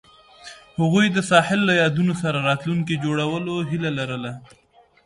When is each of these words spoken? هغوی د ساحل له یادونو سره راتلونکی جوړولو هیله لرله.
هغوی 0.79 1.05
د 1.11 1.17
ساحل 1.29 1.59
له 1.69 1.73
یادونو 1.81 2.13
سره 2.21 2.37
راتلونکی 2.49 3.01
جوړولو 3.03 3.53
هیله 3.69 3.91
لرله. 3.97 4.31